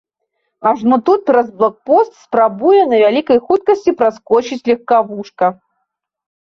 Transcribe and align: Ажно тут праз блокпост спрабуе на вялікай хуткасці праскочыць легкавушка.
Ажно 0.69 0.97
тут 1.09 1.19
праз 1.29 1.51
блокпост 1.59 2.11
спрабуе 2.23 2.81
на 2.95 3.05
вялікай 3.05 3.37
хуткасці 3.45 3.95
праскочыць 4.01 4.63
легкавушка. 4.73 5.45